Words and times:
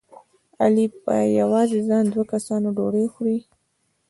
علي 0.63 0.85
په 1.03 1.13
یوازې 1.39 1.79
ځان 1.87 2.03
د 2.05 2.09
دوه 2.13 2.25
کسانو 2.33 2.67
ډوډۍ 2.77 3.05
خوري. 3.13 3.39